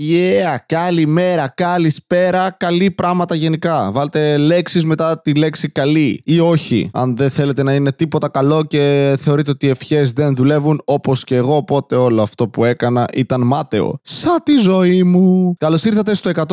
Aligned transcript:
Yeah, 0.00 0.56
καλημέρα, 0.66 1.52
καλησπέρα, 1.56 2.50
καλή 2.50 2.90
πράγματα 2.90 3.34
γενικά. 3.34 3.90
Βάλτε 3.92 4.36
λέξεις 4.36 4.84
μετά 4.84 5.20
τη 5.20 5.34
λέξη 5.34 5.68
καλή 5.68 6.20
ή 6.24 6.40
όχι. 6.40 6.90
Αν 6.92 7.16
δεν 7.16 7.30
θέλετε 7.30 7.62
να 7.62 7.74
είναι 7.74 7.92
τίποτα 7.92 8.28
καλό 8.28 8.64
και 8.64 9.14
θεωρείτε 9.20 9.50
ότι 9.50 9.66
οι 9.66 9.68
ευχές 9.68 10.12
δεν 10.12 10.34
δουλεύουν 10.34 10.80
όπως 10.84 11.24
και 11.24 11.36
εγώ, 11.36 11.56
οπότε 11.56 11.96
όλο 11.96 12.22
αυτό 12.22 12.48
που 12.48 12.64
έκανα 12.64 13.06
ήταν 13.14 13.40
μάταιο. 13.40 13.98
Σαν 14.02 14.42
τη 14.44 14.56
ζωή 14.56 15.02
μου. 15.02 15.54
Καλώς 15.58 15.84
ήρθατε 15.84 16.14
στο 16.14 16.30
107ο, 16.30 16.44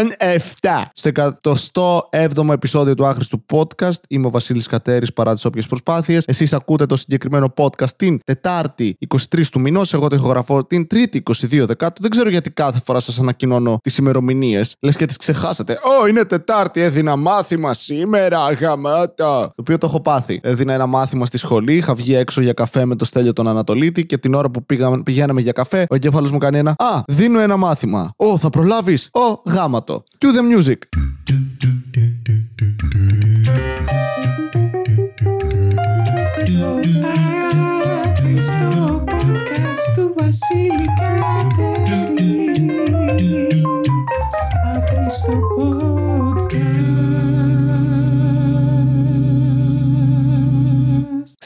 στο 1.52 2.08
107ο 2.24 2.52
επεισόδιο 2.52 2.94
του 2.94 3.06
άχρηστου 3.06 3.44
podcast. 3.52 3.98
Είμαι 4.08 4.26
ο 4.26 4.30
Βασίλης 4.30 4.66
Κατέρης 4.66 5.12
παρά 5.12 5.34
τις 5.34 5.44
όποιες 5.44 5.66
προσπάθειες. 5.66 6.24
Εσείς 6.26 6.52
ακούτε 6.52 6.86
το 6.86 6.96
συγκεκριμένο 6.96 7.52
podcast 7.56 7.90
την 7.96 8.18
Τετάρτη 8.24 8.96
23 9.08 9.48
του 9.50 9.60
μηνός. 9.60 9.94
Εγώ 9.94 10.08
το 10.08 10.14
ηχογραφώ 10.24 10.64
την 10.64 10.86
Τρίτη 10.86 11.22
22 11.30 11.64
Δεκάτου. 11.66 12.02
Δεν 12.02 12.10
ξέρω 12.10 12.28
γιατί 12.28 12.50
κάθε 12.50 12.80
φορά 12.84 13.00
σας 13.00 13.18
ανακοινώνω 13.20 13.78
τις 13.82 13.96
ημερομηνίες. 13.96 14.76
Λες 14.80 14.96
και 14.96 15.06
τις 15.06 15.16
ξεχάσατε. 15.16 15.72
Ω, 16.02 16.06
είναι 16.06 16.24
Τετάρτη, 16.24 16.80
έδινα 16.80 17.16
μάθημα 17.16 17.74
σήμερα, 17.74 18.52
γαμάτα. 18.52 19.40
Το 19.40 19.54
οποίο 19.56 19.78
το 19.78 19.86
έχω 19.86 20.00
πάθει. 20.00 20.40
Έδινα 20.42 20.72
ένα 20.72 20.86
μάθημα 20.86 21.26
στη 21.26 21.38
σχολή, 21.38 21.74
είχα 21.74 21.94
βγει 21.94 22.14
έξω 22.14 22.40
για 22.40 22.52
καφέ 22.52 22.84
με 22.84 22.96
το 22.96 23.04
στέλιο 23.04 23.32
τον 23.32 23.48
Ανατολίτη 23.48 24.06
και 24.06 24.18
την 24.18 24.34
ώρα 24.34 24.50
που 24.50 24.66
πήγα, 24.66 25.02
πηγαίναμε 25.02 25.40
για 25.40 25.52
καφέ, 25.52 25.86
ο 25.90 25.94
εγκέφαλος 25.94 26.30
μου 26.30 26.38
κάνει 26.38 26.58
ένα 26.58 26.70
Α, 26.70 27.02
δίνω 27.06 27.40
ένα 27.40 27.56
μάθημα. 27.56 28.12
Ω, 28.16 28.38
θα 28.38 28.50
προλάβεις. 28.50 29.08
Ω, 29.12 29.50
γάματο. 29.50 30.04
Cue 30.18 30.26
the 30.26 30.58
music. 30.58 30.78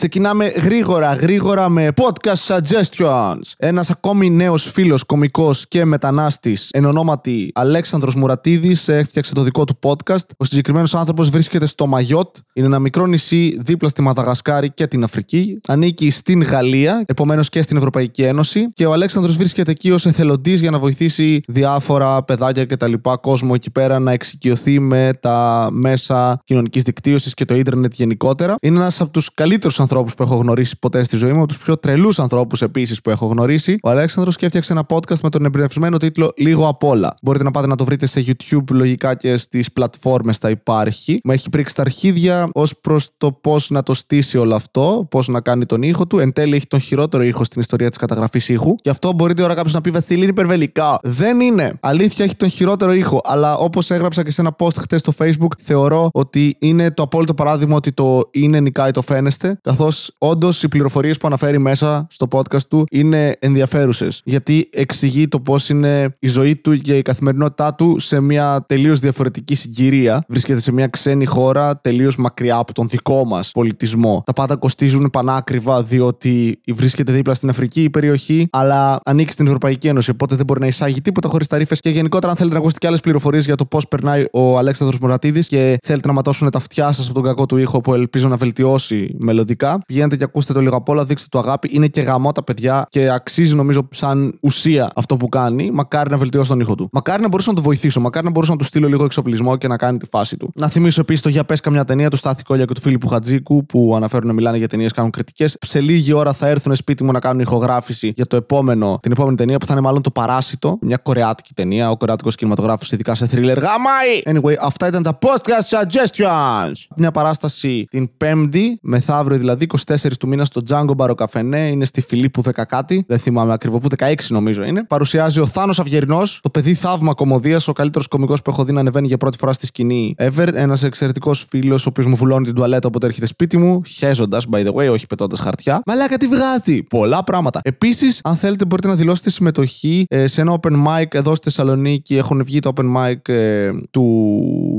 Ξεκινάμε 0.09 0.47
γρήγορα, 0.47 1.13
γρήγορα 1.13 1.69
με 1.69 1.89
podcast 1.97 2.57
suggestions. 2.57 3.41
Ένας 3.57 3.91
ακόμη 3.91 4.31
νέος 4.31 4.71
φίλος, 4.71 5.05
κωμικό 5.05 5.55
και 5.69 5.85
μετανάστης, 5.85 6.69
εν 6.71 6.85
ονόματι 6.85 7.51
Αλέξανδρος 7.55 8.15
Μουρατίδης, 8.15 8.89
έφτιαξε 8.89 9.35
το 9.35 9.43
δικό 9.43 9.65
του 9.65 9.79
podcast. 9.83 10.25
Ο 10.37 10.45
συγκεκριμένος 10.45 10.95
άνθρωπος 10.95 11.31
βρίσκεται 11.31 11.67
στο 11.67 11.87
Μαγιότ. 11.87 12.37
Είναι 12.53 12.67
ένα 12.67 12.79
μικρό 12.79 13.07
νησί 13.07 13.59
δίπλα 13.61 13.89
στη 13.89 14.03
Μαδαγασκάρη 14.03 14.71
και 14.71 14.87
την 14.87 15.05
Αφρική. 15.05 15.61
Ανήκει 15.67 16.11
στην 16.11 16.43
Γαλλία, 16.43 17.05
επομένως 17.07 17.49
και 17.49 17.63
στην 17.63 17.77
Ευρωπαϊκή 17.77 18.23
Ένωση. 18.23 18.69
Και 18.75 18.87
ο 18.87 18.93
Αλέξανδρος 18.93 19.37
βρίσκεται 19.37 19.71
εκεί 19.71 19.91
ως 19.91 20.07
εθελοντής 20.07 20.61
για 20.61 20.71
να 20.71 20.79
βοηθήσει 20.79 21.41
διάφορα 21.49 22.23
παιδάκια 22.23 22.65
και 22.65 22.77
τα 22.77 22.89
λοιπά 22.89 23.17
κόσμο 23.17 23.51
εκεί 23.55 23.71
πέρα 23.71 23.99
να 23.99 24.13
εξοικειωθεί 24.13 24.81
με 24.81 25.11
τα 25.21 25.69
μέσα 25.73 26.41
κοινωνικής 26.45 26.83
δικτύωσης 26.83 27.35
και 27.35 27.45
το 27.45 27.55
ίντερνετ 27.55 27.93
γενικότερα. 27.95 28.55
Είναι 28.63 28.79
ένας 28.79 29.01
από 29.01 29.11
τους 29.11 29.35
καλύτερους 29.35 29.81
ανθρώπου 29.81 29.97
που 30.03 30.23
έχω 30.23 30.35
γνωρίσει 30.35 30.79
ποτέ 30.79 31.05
στη 31.05 31.17
ζωή 31.17 31.33
μου, 31.33 31.39
από 31.39 31.49
τους 31.49 31.59
πιο 31.59 31.77
τρελούς 31.77 32.19
ανθρώπους 32.19 32.63
επίσης 32.63 33.01
που 33.01 33.11
έχω 33.11 33.27
γνωρίσει. 33.27 33.77
Ο 33.83 33.91
Αλέξανδρος 33.91 34.37
και 34.37 34.47
έφτιαξε 34.47 34.73
ένα 34.73 34.87
podcast 34.89 35.21
με 35.23 35.29
τον 35.29 35.45
εμπνευσμένο 35.45 35.97
τίτλο 35.97 36.33
Λίγο 36.37 36.69
απ' 36.69 36.85
όλα. 36.85 37.15
Μπορείτε 37.23 37.45
να 37.45 37.51
πάτε 37.51 37.67
να 37.67 37.77
το 37.77 37.85
βρείτε 37.85 38.07
σε 38.07 38.25
YouTube, 38.27 38.71
λογικά 38.71 39.15
και 39.15 39.37
στις 39.37 39.73
πλατφόρμες 39.73 40.39
θα 40.39 40.51
υπάρχει. 40.51 41.21
Μου 41.25 41.33
έχει 41.33 41.49
πρίξει 41.49 41.75
τα 41.75 41.83
αρχίδια 41.83 42.49
ως 42.53 42.75
προς 42.81 43.09
το 43.17 43.33
πώς 43.33 43.71
να 43.71 43.83
το 43.83 43.95
στήσει 43.95 44.39
όλο 44.39 44.55
αυτό, 44.55 45.07
πώς 45.11 45.29
να 45.29 45.41
κάνει 45.41 45.67
τον 45.67 45.83
ήχο 45.83 46.07
του. 46.07 46.19
Εν 46.19 46.33
τέλει 46.33 46.55
έχει 46.55 46.67
τον 46.67 46.81
χειρότερο 46.81 47.23
ήχο 47.23 47.45
στην 47.45 47.61
ιστορία 47.61 47.89
της 47.89 47.99
καταγραφής 47.99 48.49
ήχου. 48.49 48.75
Γι' 48.83 48.91
αυτό 48.91 49.13
μπορείτε 49.13 49.43
ώρα 49.43 49.55
κάποιο 49.55 49.73
να 49.75 49.81
πει 49.81 49.91
Βασίλη 49.91 50.21
είναι 50.21 50.31
υπερβελικά. 50.31 50.99
Δεν 51.03 51.41
είναι. 51.41 51.73
Αλήθεια 51.81 52.25
έχει 52.25 52.37
τον 52.37 52.49
χειρότερο 52.49 52.93
ήχο. 52.93 53.21
Αλλά 53.25 53.57
όπως 53.57 53.91
έγραψα 53.91 54.23
και 54.23 54.31
σε 54.31 54.41
ένα 54.41 54.57
post 54.59 54.75
χτες 54.75 55.01
στο 55.01 55.13
Facebook, 55.19 55.53
θεωρώ 55.63 56.09
ότι 56.13 56.57
είναι 56.59 56.91
το 56.91 57.03
απόλυτο 57.03 57.35
παράδειγμα 57.35 57.77
ότι 57.77 57.93
το 57.93 58.21
είναι 58.31 58.61
νικάει 58.61 58.91
το 58.91 59.03
φαίνεστε. 59.03 59.59
Καθώς 59.63 59.88
όντως 60.19 60.63
οι 60.63 60.69
πληροφορίες 60.69 61.17
που 61.17 61.27
αναφέρει 61.27 61.59
μέσα 61.59 62.07
στο 62.11 62.27
podcast 62.31 62.63
του 62.69 62.85
είναι 62.91 63.37
ενδιαφέρουσες. 63.39 64.21
Γιατί 64.25 64.69
εξηγεί 64.73 65.29
το 65.29 65.41
πώς 65.41 65.69
είναι 65.69 66.17
η 66.19 66.29
ζωή 66.29 66.57
του 66.57 66.77
και 66.77 66.97
η 66.97 67.03
καθημερινότητά 67.03 67.75
του 67.75 67.99
σε 67.99 68.21
μια 68.21 68.65
τελείως 68.69 69.01
διαφορετική 69.01 69.55
συγκυρία. 69.55 70.25
Βρίσκεται 70.29 70.61
σε 70.61 70.73
μια 70.73 70.87
ξένη 70.87 71.25
χώρα, 71.25 71.81
τελείως 71.81 72.17
μακριά 72.17 72.57
από 72.57 72.73
τον 72.73 72.89
δικό 72.89 73.25
μας 73.25 73.51
πολιτισμό. 73.51 74.23
Τα 74.27 74.33
πάντα 74.33 74.57
κοστίζουν 74.57 75.09
πανάκριβα, 75.13 75.83
διότι 75.83 76.61
βρίσκεται 76.75 77.13
δίπλα 77.13 77.35
στην 77.35 77.49
Αφρική 77.49 77.91
περιοχή, 77.91 78.47
αλλά 78.51 79.01
ανήκει 79.05 79.33
στην 79.33 79.47
Ευρωπαϊκή 79.47 79.89
Ένωση. 79.89 80.11
Οπότε 80.11 80.37
δεν 80.37 80.45
μπορεί 80.45 80.61
να 80.61 80.67
εισάγει 80.67 81.01
τίποτα 81.01 81.29
χωρίς 81.29 81.47
ταρήφε. 81.47 81.77
Και 81.77 81.91
γενικότερα, 81.91 82.31
αν 82.31 82.37
θέλετε 82.37 82.55
να 82.55 82.61
ακούσετε 82.61 82.81
και 82.81 82.87
άλλες 82.87 83.01
πληροφορίες 83.01 83.45
για 83.45 83.55
το 83.55 83.65
πώς 83.65 83.89
περνάει 83.89 84.25
ο 84.33 84.59
Αλέξανδρος 84.59 85.01
Μουρατίδη 85.01 85.47
και 85.47 85.79
θέλετε 85.85 86.07
να 86.07 86.13
ματώσουν 86.13 86.51
τα 86.51 86.59
αυτιά 86.59 86.93
σας 86.93 87.05
από 87.05 87.15
τον 87.15 87.23
κακό 87.23 87.47
του 87.47 87.57
ήχο 87.57 87.81
που 87.81 87.95
ελπίζω 87.95 88.29
να 88.29 88.37
βελτιώσει 88.37 89.15
μελλοντικά, 89.19 89.78
πηγαίνετε 89.87 90.17
και 90.17 90.25
ακούστε 90.25 90.53
το 90.53 90.61
λίγο 90.61 90.77
απ' 90.77 90.89
όλα, 90.89 91.05
δείξτε 91.05 91.29
το 91.31 91.39
αγάπη. 91.39 91.69
Είναι 91.73 91.87
και 91.87 92.01
γαμώτα 92.01 92.45
παιδιά 92.45 92.87
και 92.89 93.11
αξίζει 93.11 93.55
νομίζω 93.55 93.89
σαν 93.91 94.39
ουσία 94.43 94.91
αυτό 94.95 95.17
που 95.17 95.29
κάνει. 95.29 95.71
Μακάρι 95.71 96.11
να 96.11 96.17
βελτιώσει 96.17 96.49
τον 96.49 96.61
ήχο 96.61 96.75
του. 96.75 96.89
Μακάρι 96.93 97.23
να 97.23 97.29
μπορούσα 97.29 97.51
να 97.51 97.57
το 97.57 97.63
βοηθήσω. 97.63 98.01
Μακάρι 98.01 98.25
να 98.25 98.33
μπορούσα 98.33 98.53
να 98.53 98.59
του 98.59 98.65
στείλω 98.65 98.89
λίγο 98.89 99.05
εξοπλισμό 99.05 99.57
και 99.57 99.69
να 99.69 99.77
κάνει 99.77 99.99
τη 99.99 100.07
φάση 100.07 100.37
του. 100.37 100.53
Να 100.55 100.69
θυμίσω 100.69 101.01
επίσης 101.01 101.23
το 101.23 101.29
για 101.29 101.45
πες 101.45 101.61
καμιά 101.61 101.85
ταινία 101.85 102.11
του 102.11 102.17
Στάθη 102.17 102.43
Κόλια 102.43 102.65
και 102.65 102.73
του 102.73 102.81
Φίλιππου 102.81 103.09
Χατζίκου 103.09 103.67
που 103.67 103.93
αναφέρουν 103.97 104.27
να 104.27 104.33
μιλάνε 104.33 104.57
για 104.57 104.69
ταινίες, 104.69 104.93
κάνουν 104.93 105.11
κριτικές. 105.11 105.57
Σε 105.61 105.81
λίγη 105.81 106.13
ώρα 106.13 106.33
θα 106.33 106.49
έρθουν 106.49 106.77
σπίτι 106.77 107.05
μου 107.05 107.13
να 107.13 107.19
κάνουν 107.19 107.41
ηχογράφηση 107.41 108.13
για 108.17 108.27
το 108.27 108.37
επόμενο, 108.37 108.99
την 109.03 109.13
επόμενη 109.13 109.37
ταινία 109.37 109.59
που 109.59 109.67
θα 109.67 109.73
είναι 109.73 109.83
μάλλον 109.83 110.03
το 110.03 110.11
Παράσιτο. 110.11 110.79
Μια 110.81 110.97
κορεάτικη 110.97 111.55
ταινία. 111.55 111.91
Ο 111.91 111.97
κορεάτικος 111.97 112.35
κινηματογράφος, 112.35 112.93
ειδικά 112.93 113.15
σε 113.15 113.29
thriller. 113.33 113.57
Γαμάι! 113.59 114.23
Anyway, 114.25 114.55
αυτά 114.61 114.87
ήταν 114.87 115.03
τα 115.03 115.19
podcast 115.23 115.79
suggestions. 115.79 116.73
Μια 116.97 117.11
παράσταση 117.11 117.85
την 117.91 118.11
Πέμπτη, 118.17 118.79
μεθαύριο 118.83 119.39
δηλαδή, 119.39 119.67
24 119.89 120.13
του 120.19 120.29
μήνα 120.29 120.45
στο 120.45 120.61
Django 120.71 120.97
Μπαροκαφενέ. 120.97 121.69
Είναι 121.69 121.85
στη 121.85 122.01
Φιλίππου 122.01 122.43
10 122.45 122.51
κάτι. 122.69 123.05
Δεν 123.09 123.19
θυμάμαι 123.19 123.53
ακριβώ, 123.53 123.79
που 123.79 123.89
16 123.99 124.15
νομίζω 124.29 124.65
είναι. 124.65 124.85
Παρουσιάζει 124.85 125.41
ο 125.41 125.47
Θάνος 125.47 125.79
Αυγερινό, 125.81 126.23
το 126.41 126.51
παιδί 126.51 126.75
θαύμα 126.75 127.15
κομμωδίας, 127.15 127.69
ο 127.69 127.73
καλύτερος 127.73 128.09
κωμικό 128.09 128.35
που 128.35 128.51
έχω 128.51 128.65
δει 128.65 128.73
να 128.73 128.81
ανεβαίνει 128.81 129.07
για 129.07 129.17
πρώτη 129.17 129.37
φορά 129.39 129.53
στη 129.53 129.67
σκηνή 129.67 130.15
ever. 130.19 130.49
Ένας 130.55 130.83
εξαιρετικός 130.83 131.47
φίλος, 131.51 131.87
ο 131.87 131.89
οποίος 131.89 132.07
μου 132.07 132.17
βουλώνει 132.17 132.45
την 132.45 132.55
τουαλέτα 132.55 132.89
όποτε 132.89 133.07
έρχεται 133.07 133.27
σπίτι 133.27 133.57
μου, 133.57 133.83
χέζοντας, 133.85 134.47
by 134.53 134.67
the 134.67 134.73
way, 134.73 134.93
όχι 134.93 135.07
πετώντας 135.07 135.41
χαρτιά. 135.41 135.83
Μαλάκα 135.87 136.17
τι 136.17 136.27
βγάζει. 136.27 136.83
Πολλά 136.83 137.25
πράγματα. 137.25 137.61
Επίσης, 137.65 138.21
αν 138.25 138.37
θέλετε, 138.37 138.65
μπορείτε 138.65 138.89
να 138.89 138.95
δηλώσετε 138.95 139.31
συμμετοχή 139.31 140.05
ε, 140.09 140.27
σε 140.27 140.41
ένα 140.41 140.59
open 140.61 140.73
mic 140.73 141.15
εδώ 141.15 141.35
στη 141.35 141.45
Θεσσαλονίκη. 141.45 142.17
Έχουν 142.17 142.45
βγει 142.45 142.59
το 142.59 142.73
open 142.77 142.97
mic 142.97 143.29
ε, 143.29 143.71
του 143.91 144.05